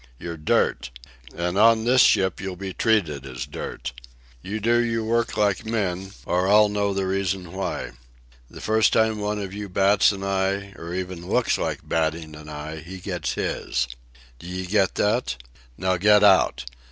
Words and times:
You're 0.17 0.35
dirt. 0.35 0.89
And 1.35 1.59
on 1.59 1.83
this 1.85 2.01
ship 2.01 2.41
you'll 2.41 2.55
be 2.55 2.73
treated 2.73 3.23
as 3.23 3.45
dirt. 3.45 3.93
You'll 4.41 4.59
do 4.59 4.79
your 4.83 5.03
work 5.03 5.37
like 5.37 5.63
men, 5.63 6.13
or 6.25 6.47
I'll 6.47 6.69
know 6.69 6.91
the 6.91 7.05
reason 7.05 7.51
why. 7.53 7.91
The 8.49 8.61
first 8.61 8.93
time 8.93 9.19
one 9.19 9.37
of 9.37 9.53
you 9.53 9.69
bats 9.69 10.11
an 10.11 10.23
eye, 10.23 10.73
or 10.75 10.95
even 10.95 11.29
looks 11.29 11.59
like 11.59 11.87
batting 11.87 12.35
an 12.35 12.49
eye, 12.49 12.77
he 12.77 12.97
gets 12.97 13.33
his. 13.33 13.87
D'ye 14.39 14.65
get 14.65 14.95
that? 14.95 15.35
Now 15.77 15.97
get 15.97 16.23
out. 16.23 16.65